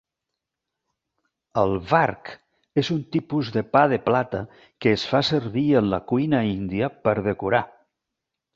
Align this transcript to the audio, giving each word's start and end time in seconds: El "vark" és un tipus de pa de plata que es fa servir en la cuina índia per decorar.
El 1.63 1.73
"vark" 1.91 2.31
és 2.83 2.89
un 2.95 3.03
tipus 3.17 3.53
de 3.59 3.63
pa 3.75 3.85
de 3.93 4.01
plata 4.07 4.41
que 4.87 4.95
es 4.97 5.07
fa 5.13 5.23
servir 5.31 5.65
en 5.83 5.93
la 5.95 6.03
cuina 6.13 6.43
índia 6.57 6.93
per 7.07 7.17
decorar. 7.33 7.65